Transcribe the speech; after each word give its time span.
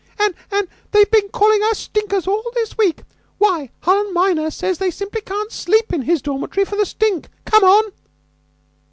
"An' 0.17 0.33
an' 0.49 0.67
they've 0.89 1.11
been 1.11 1.29
calling 1.29 1.61
us 1.61 1.77
'stinkers' 1.77 2.25
all 2.25 2.41
this 2.55 2.75
week. 2.75 3.03
Why, 3.37 3.69
Harland 3.81 4.15
minor 4.15 4.49
says 4.49 4.79
they 4.79 4.89
simply 4.89 5.21
can't 5.21 5.51
sleep 5.51 5.93
in 5.93 6.01
his 6.01 6.23
dormitory 6.23 6.65
for 6.65 6.75
the 6.75 6.87
stink. 6.87 7.29
Come 7.45 7.63
on!" 7.63 7.91